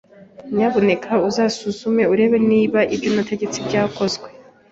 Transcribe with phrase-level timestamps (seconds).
[0.55, 4.27] Nyamuneka uzasuzume urebe niba ibyo nategetse byakozwe?